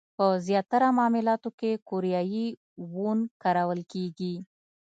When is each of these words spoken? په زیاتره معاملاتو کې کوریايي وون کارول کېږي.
په 0.17 0.25
زیاتره 0.47 0.87
معاملاتو 0.97 1.49
کې 1.59 1.71
کوریايي 1.89 2.47
وون 2.93 3.19
کارول 3.43 3.81
کېږي. 3.91 4.35